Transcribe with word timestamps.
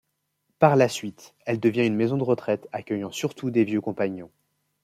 Par 0.57 0.77
la 0.77 0.87
suite, 0.89 1.35
elle 1.45 1.59
devient 1.59 1.85
une 1.85 1.95
maison 1.95 2.17
de 2.17 2.23
retraite 2.23 2.67
accueillant 2.71 3.11
surtout 3.11 3.51
des 3.51 3.63
vieux 3.65 3.81
compagnons. 3.81 4.31